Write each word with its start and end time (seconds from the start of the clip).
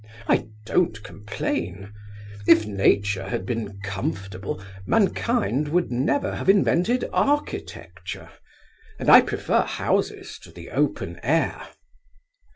I 0.27 0.47
don't 0.65 1.03
complain. 1.03 1.93
If 2.47 2.65
Nature 2.65 3.29
had 3.29 3.45
been 3.45 3.79
comfortable, 3.81 4.59
mankind 4.87 5.67
would 5.67 5.91
never 5.91 6.37
have 6.37 6.49
invented 6.49 7.07
architecture, 7.13 8.31
and 8.97 9.11
I 9.11 9.21
prefer 9.21 9.61
houses 9.61 10.39
to 10.41 10.51
the 10.51 10.71
open 10.71 11.19
air. 11.21 11.67